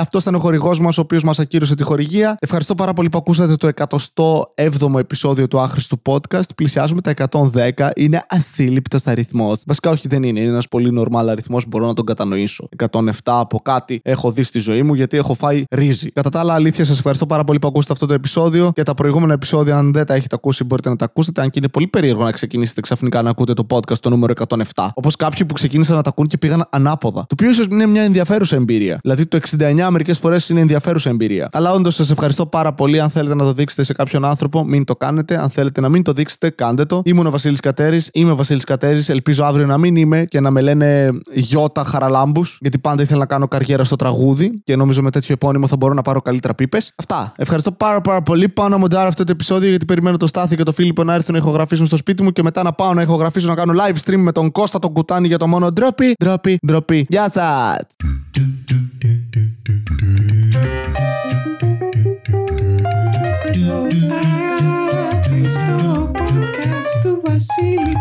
αυτός 0.00 0.22
ήταν 0.22 0.34
ο 0.34 0.38
χορηγός 0.38 0.80
μας, 0.80 0.98
ο 0.98 1.00
οποίος 1.00 1.22
μας 1.22 1.38
ακύρωσε 1.38 1.74
τη 1.74 1.82
χορηγία. 1.82 2.36
Ευχαριστώ 2.40 2.74
πάρα 2.74 2.92
πολύ 2.92 3.08
που 3.08 3.18
ακούσατε 3.18 3.56
το 3.56 3.68
107ο 3.68 4.98
επεισόδιο 4.98 5.48
του 5.48 5.60
άχρηστου 5.60 6.02
podcast. 6.06 6.54
Πλησιάζουμε 6.56 7.00
τα 7.00 7.10
110. 7.10 7.90
Είναι 7.94 8.24
ασύλληπτο 8.28 8.98
αριθμός. 9.04 9.62
Βασικά, 9.66 9.90
όχι, 9.90 10.08
δεν 10.08 10.22
είναι. 10.22 10.40
Είναι 10.40 10.48
ένας 10.48 10.68
πολύ 10.68 11.02
normal 11.02 11.26
αριθμός, 11.28 11.66
μπορώ 11.68 11.86
να 11.86 11.94
τον 11.94 12.04
κατανοήσω. 12.04 12.68
107 12.76 13.10
από 13.24 13.58
κάτι 13.58 14.00
έχω 14.02 14.30
δει 14.30 14.42
στη 14.42 14.58
ζωή 14.58 14.82
μου 14.82 14.94
γιατί 14.94 15.16
έχω 15.16 15.34
φάει 15.34 15.64
ρύζι. 15.70 16.10
Κατά 16.10 16.30
τα 16.30 16.40
άλλα, 16.40 16.54
αλήθεια, 16.54 16.84
σας 16.84 16.96
ευχαριστώ 16.96 17.26
πάρα 17.26 17.44
πολύ 17.44 17.58
που 17.58 17.68
ακούσατε 17.68 17.92
αυτό 17.92 18.06
το 18.06 18.14
επεισόδιο. 18.14 18.72
Και 18.74 18.82
τα 18.82 18.94
προηγούμενα 18.94 19.32
επεισόδια, 19.32 19.76
αν 19.76 19.92
δεν 19.92 20.06
τα 20.06 20.14
έχετε 20.14 20.34
ακούσει, 20.34 20.64
μπορείτε 20.64 20.88
να 20.88 20.96
τα 20.96 21.04
ακούσετε. 21.04 21.40
Αν 21.40 21.50
και 21.50 21.58
είναι 21.58 21.68
πολύ 21.68 21.86
περίεργο 21.86 22.22
να 22.22 22.32
ξεκινήσετε 22.32 22.77
ξαφνικά 22.80 23.22
να 23.22 23.30
ακούτε 23.30 23.52
το 23.52 23.66
podcast 23.70 23.98
το 24.00 24.08
νούμερο 24.10 24.32
107. 24.74 24.88
Όπως 24.94 25.16
κάποιοι 25.16 25.44
που 25.46 25.54
ξεκίνησαν 25.54 25.96
να 25.96 26.02
τα 26.02 26.08
ακούν 26.08 26.26
και 26.26 26.38
πήγαν 26.38 26.66
ανάποδα. 26.70 27.20
Το 27.20 27.26
οποίο 27.32 27.50
ίσως 27.50 27.66
είναι 27.66 27.86
μια 27.86 28.02
ενδιαφέρουσα 28.02 28.56
εμπειρία. 28.56 28.98
Δηλαδή 29.02 29.26
το 29.26 29.38
69 29.58 29.88
μερικές 29.90 30.18
φορές 30.18 30.48
είναι 30.48 30.60
ενδιαφέρουσα 30.60 31.10
εμπειρία. 31.10 31.48
Αλλά 31.52 31.72
όντως 31.72 31.94
σας 31.94 32.10
ευχαριστώ 32.10 32.46
πάρα 32.46 32.72
πολύ. 32.72 33.00
Αν 33.00 33.10
θέλετε 33.10 33.34
να 33.34 33.44
το 33.44 33.52
δείξετε 33.52 33.84
σε 33.84 33.92
κάποιον 33.92 34.24
άνθρωπο, 34.24 34.64
μην 34.64 34.84
το 34.84 34.96
κάνετε. 34.96 35.38
Αν 35.42 35.50
θέλετε 35.50 35.80
να 35.80 35.88
μην 35.88 36.02
το 36.02 36.12
δείξετε, 36.12 36.50
κάντε 36.50 36.84
το. 36.84 37.02
Ήμουν 37.04 37.26
ο 37.26 37.30
Βασίλης 37.30 37.60
Κατέρης. 37.60 38.10
Είμαι 38.12 38.30
ο 38.30 38.36
Βασίλης 38.36 38.64
Κατέρης. 38.64 39.08
Ελπίζω 39.08 39.44
αύριο 39.44 39.66
να 39.66 39.78
μην 39.78 39.96
είμαι 39.96 40.24
και 40.24 40.40
να 40.40 40.50
με 40.50 40.60
λένε 40.60 41.10
Γιώτα 41.32 41.84
Χαραλάμπους. 41.84 42.58
Γιατί 42.60 42.78
πάντα 42.78 43.02
ήθελα 43.02 43.18
να 43.18 43.26
κάνω 43.26 43.48
καριέρα 43.48 43.84
στο 43.84 43.96
τραγούδι 43.96 44.62
και 44.64 44.76
νομίζω 44.76 45.02
με 45.02 45.10
τέτοιο 45.10 45.34
επώνυμο 45.34 45.66
θα 45.66 45.76
μπορώ 45.76 45.94
να 45.94 46.02
πάρω 46.02 46.22
καλύτερα 46.22 46.54
πίπες. 46.54 46.92
Αυτά. 46.96 47.32
Ευχαριστώ 47.36 47.72
πάρα, 47.72 48.00
πάρα 48.00 48.22
πολύ. 48.22 48.48
Πάω 48.48 48.68
να 48.68 48.78
μοντάρω 48.78 49.08
αυτό 49.08 49.24
το 49.24 49.32
επεισόδιο 49.32 49.68
γιατί 49.68 49.84
περιμένω 49.84 50.16
το 50.16 50.26
Στάθη 50.26 50.56
και 50.56 50.62
το 50.62 50.72
Φίλιππο 50.72 51.04
να 51.04 51.14
έρθουν 51.14 51.32
να 51.32 51.38
ηχογραφήσουν 51.38 51.86
στο 51.86 51.96
σπίτι 51.96 52.22
μου 52.22 52.30
και 52.30 52.42
μετά 52.42 52.62
να 52.62 52.67
πάω 52.72 52.94
να 52.94 53.02
ηχογραφήσω 53.02 53.48
να 53.48 53.54
κάνω 53.54 53.72
live 53.82 53.96
stream 54.04 54.16
με 54.16 54.32
τον 54.32 54.52
Κώστα 54.52 54.78
τον 54.78 54.92
Κουτάνη 54.92 55.26
για 55.26 55.38
το 55.38 55.46
μόνο 55.46 55.72
ντροπή, 55.72 56.14
ντροπή, 56.24 56.58
ντροπή. 56.66 57.06
Γεια 57.08 57.30
σας! 57.34 57.78
Άχρηστο 65.10 66.10
podcast 66.14 67.02
του 67.02 67.22
Βασίλη 67.24 67.94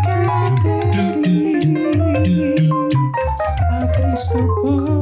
Κατερίνη. 0.91 1.67
Άχρηστο 3.81 4.39
podcast. 4.63 4.96